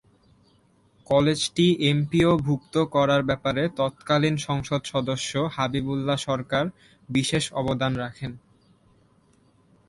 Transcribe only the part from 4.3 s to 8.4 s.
সংসদ সদস্য হাবিবুল্লাহ সরকার বিশেষ অবদান রাখেন।